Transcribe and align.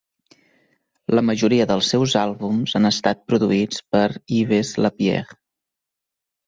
La 1.19 1.23
majoria 1.27 1.67
dels 1.73 1.91
seus 1.93 2.17
àlbums 2.23 2.73
han 2.81 2.91
estat 2.93 3.23
produïts 3.31 3.87
per 3.97 4.05
Yves 4.41 4.77
Lapierre. 4.87 5.41